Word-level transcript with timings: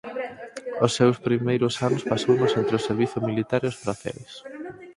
Os 0.85 0.91
seus 0.97 1.17
primeiros 1.27 1.73
anos 1.87 2.03
pasounos 2.11 2.51
entre 2.59 2.75
o 2.79 2.85
servizo 2.87 3.19
militar 3.29 3.61
e 3.63 3.69
os 3.71 3.79
praceres. 3.83 4.31